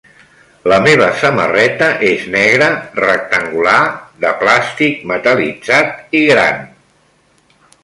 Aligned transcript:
La 0.71 0.77
meva 0.85 1.09
samarreta 1.23 1.89
és 2.11 2.23
negra, 2.37 2.69
rectangular, 3.01 3.77
de 4.25 4.33
plàstic 4.41 5.05
metal·litzat 5.13 6.19
i 6.23 6.25
gran. 6.33 6.67